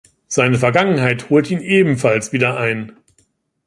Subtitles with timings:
[0.27, 2.97] Seine Vergangenheit holt ihn ebenfalls wieder ein.